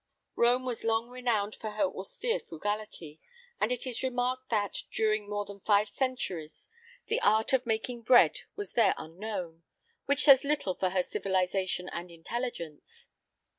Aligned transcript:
_"Rome 0.35 0.65
was 0.65 0.83
long 0.83 1.09
renowned 1.11 1.53
for 1.53 1.69
her 1.69 1.83
austere 1.83 2.39
frugality, 2.39 3.19
and 3.59 3.71
it 3.71 3.85
is 3.85 4.01
remarked 4.01 4.49
that, 4.49 4.81
during 4.91 5.29
more 5.29 5.45
than 5.45 5.59
five 5.59 5.89
centuries, 5.89 6.69
the 7.05 7.21
art 7.21 7.53
of 7.53 7.67
making 7.67 8.01
bread 8.01 8.39
was 8.55 8.73
there 8.73 8.95
unknown, 8.97 9.61
which 10.07 10.23
says 10.23 10.43
little 10.43 10.73
for 10.73 10.89
her 10.89 11.03
civilisation 11.03 11.87
and 11.87 12.09
intelligence. 12.09 13.09